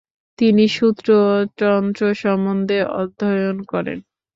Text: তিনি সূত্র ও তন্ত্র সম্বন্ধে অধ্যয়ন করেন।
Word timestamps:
তিনি 0.39 0.65
সূত্র 0.77 1.07
ও 1.27 1.31
তন্ত্র 1.59 2.01
সম্বন্ধে 2.23 2.79
অধ্যয়ন 2.99 3.57
করেন। 3.71 3.97